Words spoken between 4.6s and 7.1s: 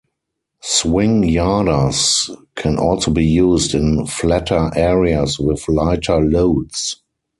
areas with lighter loads.